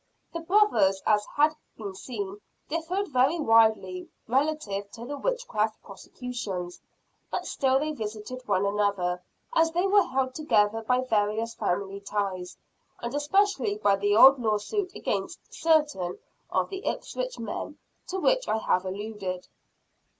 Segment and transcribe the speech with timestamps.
[0.33, 6.81] The brothers, as has been seen, differed very widely relative to the Witchcraft prosecutions;
[7.29, 9.21] but still they visited one another,
[9.53, 12.57] as they were held together by various family ties,
[12.99, 16.17] and especially by the old lawsuit against certain
[16.49, 17.77] of the Ipswich men,
[18.07, 19.47] to which I have alluded.